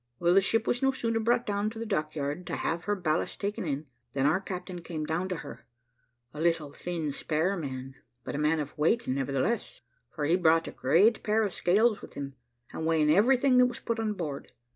Well, 0.17 0.33
the 0.33 0.41
ship 0.41 0.65
was 0.65 0.81
no 0.81 0.89
sooner 0.89 1.19
brought 1.19 1.45
down 1.45 1.69
to 1.69 1.77
the 1.77 1.85
dock 1.85 2.15
yard 2.15 2.47
to 2.47 2.55
have 2.55 2.85
her 2.85 2.95
ballast 2.95 3.39
taken 3.39 3.65
in, 3.67 3.85
than 4.13 4.25
our 4.25 4.41
captain 4.41 4.81
came 4.81 5.05
down 5.05 5.29
to 5.29 5.35
her 5.45 5.67
a 6.33 6.41
little, 6.41 6.73
thin, 6.73 7.11
spare 7.11 7.55
man, 7.55 7.93
but 8.23 8.33
a 8.33 8.39
man 8.39 8.59
of 8.59 8.75
weight 8.79 9.07
nevertheless, 9.07 9.83
for 10.09 10.25
he 10.25 10.35
brought 10.35 10.67
a 10.67 10.71
great 10.71 11.21
pair 11.21 11.43
of 11.43 11.53
scales 11.53 12.01
with 12.01 12.13
him, 12.13 12.33
and 12.73 12.87
weighed 12.87 13.11
everything 13.11 13.59
that 13.59 13.67
was 13.67 13.79
put 13.79 13.99
on 13.99 14.13
board. 14.13 14.51